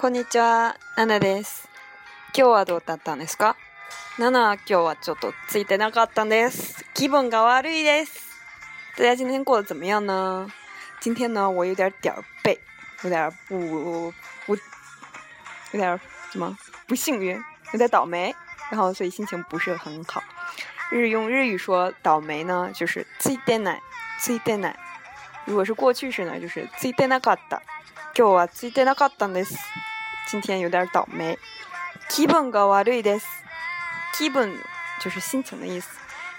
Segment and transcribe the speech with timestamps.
[0.00, 1.68] こんにちは、ナナです。
[2.32, 3.56] 今日はどうだったんですか
[4.20, 6.84] ナナは今日はちょっとついてなかったんです。
[6.94, 8.14] 気分が悪いです。
[8.96, 10.48] 大家今天过得怎么样呢？
[11.00, 12.56] 今天呢，我有点点儿背，
[13.02, 14.12] 有点不
[14.46, 14.54] 不，
[15.72, 15.98] 有点
[16.30, 17.36] 什么不幸运，
[17.72, 18.32] 有点倒霉，
[18.70, 20.22] 然后所以心情不是很好。
[20.92, 23.80] 日用日语说倒霉呢，就是ついてない、
[24.20, 24.74] ついてない。
[25.44, 27.60] 如果是过去式呢，就是ついてなかった。
[28.16, 29.56] 今日はついてなかったんです。
[30.28, 31.38] 今天有点倒霉。
[32.10, 33.26] 気分が悪いです。
[34.14, 34.60] 気分
[35.00, 35.88] 就是心情的意思。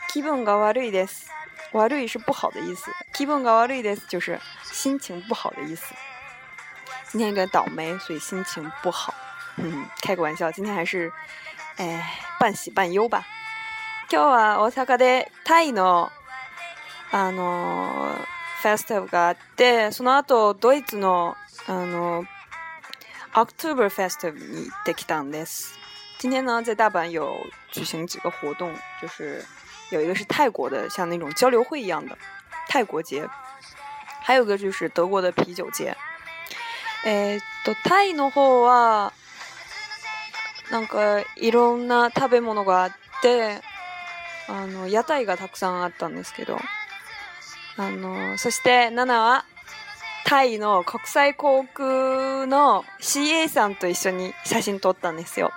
[0.10, 1.28] 気分が悪いです。
[1.72, 2.92] 悪い是不好的意思。
[3.12, 5.96] 気分が悪いです就是心情不好的意思。
[7.12, 9.12] 今天有点倒霉，所以心情不好。
[10.04, 11.12] 开个玩笑，今天还是
[11.78, 13.26] 哎半喜半忧吧。
[14.08, 16.12] 今日は大阪でタイの
[17.12, 17.90] あの
[18.62, 21.36] フェスティバルがあって、その後ドイツの
[21.66, 22.24] あの。
[23.34, 25.76] Oktoberfest に行ってきたんです。
[26.22, 27.38] 今天呢，在大阪有
[27.72, 29.46] 举行几个活动，就是
[29.92, 32.18] 有一个是泰国的，像那种交流会一样的
[32.68, 33.28] 泰国节，
[34.24, 35.96] 还有个就是德国的啤酒节。
[37.06, 39.14] えっとタイの方は
[40.72, 42.92] なんかいろんな食べ物があっ
[43.22, 43.62] て、
[44.48, 46.58] あの屋台がたくさんあったんですけど、
[47.78, 49.46] あのそして7は
[50.46, 55.52] イの国際航空の CA さんと一緒に写真撮ったんですよ。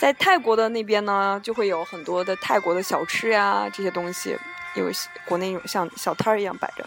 [0.00, 4.36] 在泰国的那边呢，就会有很多的泰国的小吃呀，这些东西
[4.74, 4.90] 有
[5.26, 6.84] 国内像小摊儿一样摆着。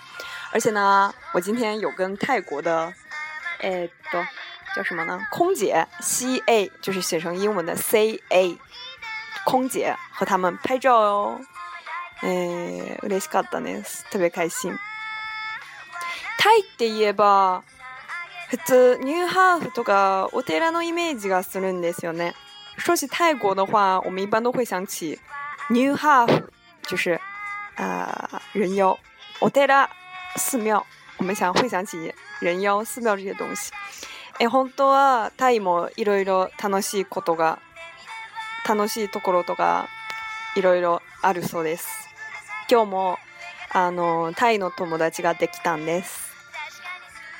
[0.51, 2.91] 而且呢，我今天有跟泰国的
[3.61, 3.89] 诶，
[4.75, 5.19] 叫什么呢？
[5.31, 8.57] 空姐 CA 就是写成英文的 CA，
[9.45, 11.41] 空姐和他们拍照哟。
[12.23, 14.73] 诶，うれしかったです，特别开心。
[16.43, 17.63] タイって言えば
[18.49, 22.33] 普通ニューハーフとかお寺のイメージがするんですよね。
[22.77, 25.17] 说起泰国的话，我们一般都会想起
[25.69, 26.47] New Half，
[26.85, 27.17] 就是
[27.77, 28.99] 啊、呃、人妖
[29.39, 29.89] ，o t e r
[30.35, 33.71] お寺庙，我们想会想起人妖、寺庙这些东西。
[34.41, 37.59] え本当はタイもいろいろ楽しいことが
[38.67, 39.87] 楽しいところとか
[40.57, 41.87] いろいろあるそうです。
[42.69, 43.17] 今日も
[43.71, 46.32] あのタイの友達ができたんです。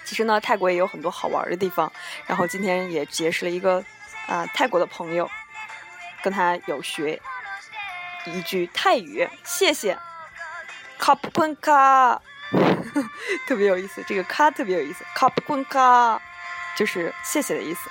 [0.03, 1.91] 其实呢，泰国也有很多好玩的地方。
[2.25, 3.83] 然后今天也结识了一个
[4.27, 5.29] 啊泰国的朋友，
[6.21, 7.19] 跟他有学
[8.25, 9.97] 一句泰语，谢谢，
[10.99, 12.19] ขอบค
[13.47, 16.19] 特别有意思，这个“卡”特别有意思，ขอบค
[16.75, 17.89] 就是谢谢的意思。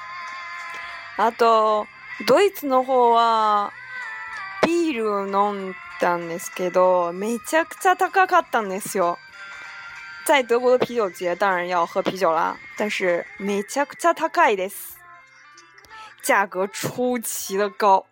[1.18, 1.86] あと
[2.26, 3.72] ドイツの方は
[4.62, 9.18] ビール飲んだんですけど、めちゃくちゃ高かったんですよ。
[10.24, 14.94] 在德国的啤酒节当然要喝啤酒啦，但是くちゃ他盖です，
[16.22, 18.06] 价格出奇的高，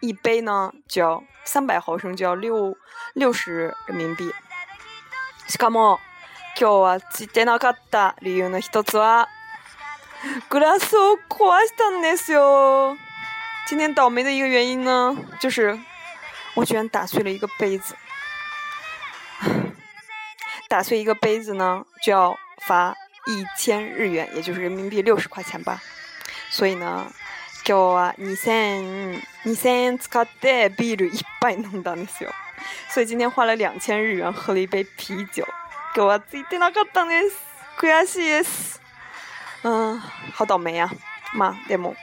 [0.00, 2.76] 一杯呢就要三百毫升就要六
[3.14, 4.32] 六十人民币。
[13.64, 15.78] 今天倒霉的一个原因呢，就是
[16.54, 17.94] 我居然打碎了一个杯子。
[20.72, 22.34] 打碎一个杯子呢，就要
[22.66, 22.94] 罚
[23.26, 25.82] 一千日元，也就是人民币六十块钱吧。
[26.48, 27.12] 所以呢。
[27.64, 32.30] 今日は2000 2000円使ってビール一杯飲んだんですよ。
[32.88, 35.46] 所以今天花了2000日元喝了一杯啤酒。
[35.94, 37.36] 今日はついてなかったんです。
[37.78, 38.80] 悔しいです。
[39.62, 40.00] うん、
[40.36, 40.88] 好倒霉や。
[41.34, 41.94] まあ、でも、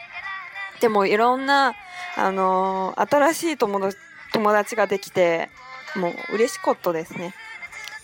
[0.80, 1.74] でもいろんな、
[2.16, 3.98] あの新しい友達
[4.32, 5.50] 友達ができて、
[5.98, 7.34] もう嬉しかったですね。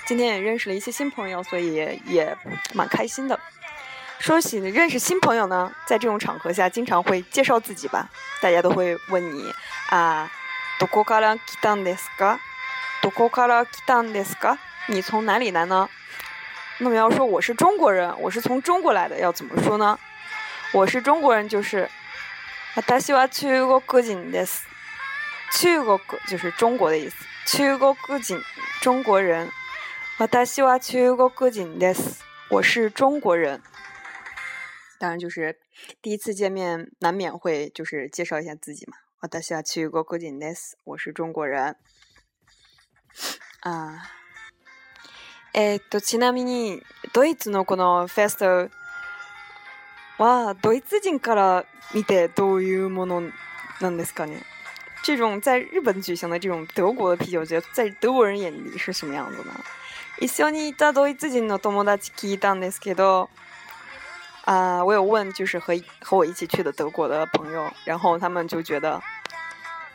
[0.05, 1.73] 今天也认识了一些新朋友，所以
[2.05, 2.37] 也
[2.75, 3.37] 蛮开心的。
[4.19, 8.07] 说起认识新朋友呢，在这种场合下经常会介绍自己吧，
[8.39, 9.51] 大家都会问你
[9.89, 10.29] 啊，
[10.79, 12.37] どこから来たんですか？
[13.01, 14.59] どこから来たんですか？
[14.87, 15.89] 你从哪里来呢？
[16.77, 19.97] 那么要说我是中国人，我是从中国来的，要怎么说呢？
[20.71, 21.89] 我是中国人就是
[22.75, 24.59] 啊，西は中国人です。
[25.59, 27.15] 中国就是中国的意思，
[27.57, 28.43] 中国人，
[28.81, 29.49] 中国人。
[30.17, 32.23] 私は中国人です。
[32.49, 33.61] 我是中国人。
[34.97, 35.59] 当然，就是
[36.01, 38.93] 第一次见面，难免会就是介绍一下自己嘛。
[39.29, 40.75] 私は中国人です。
[40.85, 41.75] 我是中国人。
[43.61, 43.99] あ
[45.53, 46.81] えー、っと、ちなみに、
[47.13, 48.69] ドイツのこのフェスト
[50.17, 53.21] は、ドイツ人から見てどういうもの
[53.81, 54.43] なんですかね
[55.05, 59.55] 这种在日本举行的这种德国的啤酒节，在德国人眼里是什么样子呢？
[64.47, 68.99] 啊，我有问，就是和和我一起去的德国的朋友，然后他们就觉得，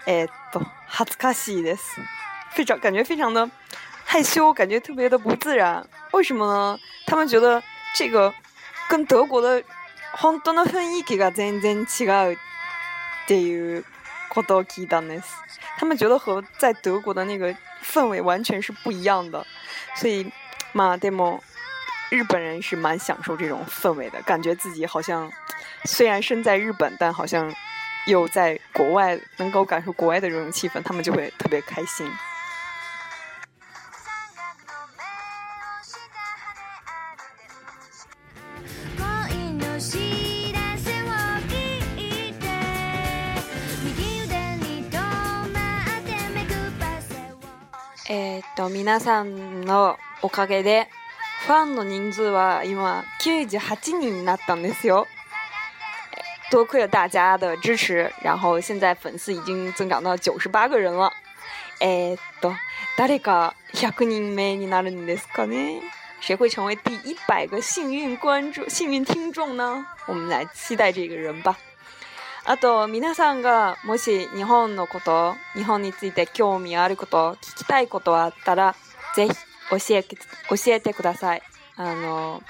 [0.06, 0.58] 哎，不，
[0.88, 2.00] 恥かしいです，
[2.52, 3.48] 非常感觉非常的
[4.04, 5.84] 害羞，感觉特别的不自然。
[6.12, 6.78] 为什么呢？
[7.06, 7.60] 他们觉得
[7.96, 8.32] 这个
[8.88, 9.62] 跟德国的
[10.22, 12.38] 本当の雰囲気が全然違うっ
[13.28, 13.84] ていう。
[15.76, 17.52] 他们觉得和在德国的那个
[17.84, 19.44] 氛围完全是不一样的，
[19.96, 20.30] 所以
[20.72, 21.38] 马德们
[22.10, 25.30] 日本人是蛮享受这种氛围的，感觉自己好像
[25.84, 27.52] 虽然身在日本，但好像
[28.06, 32.08] 又在国外，能够感受国外的这种气氛，他们就会特别开心。
[48.12, 50.88] えー、っと、皆さんのおかげで、
[51.46, 55.06] ファンの人数は今98人になったんですよ。
[56.50, 61.08] 多亏了大家的支持，然后现在粉丝已经增长到九十八个人了。
[61.80, 62.52] えー、っと、
[62.98, 65.80] 誰か100人目になるんですかね？
[66.20, 69.86] 谁会成为第一百个幸运观众、幸运听众呢？
[70.06, 71.56] 我们来期待这个人吧。
[72.46, 78.74] あと皆さんがもし日本のこと日本について興味あること聞きたいことあったら
[79.14, 79.34] ぜひ
[79.68, 81.42] 教え教えてください
[81.76, 82.42] あの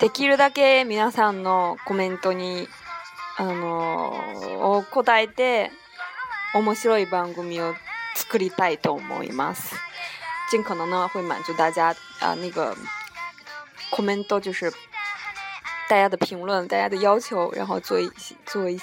[0.00, 2.68] できるだけ皆さんのコメントに
[3.38, 5.70] あの答えて
[6.54, 7.74] 面白い番組を
[8.14, 9.74] 作りたいと思います。
[10.50, 11.86] 尽可能呢会满足大家
[12.20, 12.76] 啊、呃、那个
[13.90, 14.70] comment 就是
[15.92, 18.10] 大家的评论、大家的要求，然后做一
[18.46, 18.80] 做一，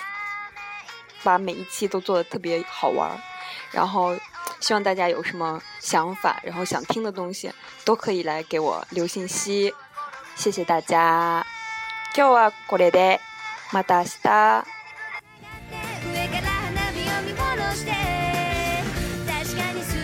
[1.24, 3.18] 把每一期都做的特别好玩儿。
[3.72, 4.16] 然后
[4.60, 7.52] 希望大家有什么想法，然后想听的东西，
[7.84, 9.74] 都可以来给我留信息。
[10.36, 11.44] 谢谢大家。
[12.14, 13.20] 叫啊，过来的，
[13.72, 14.79] た明日。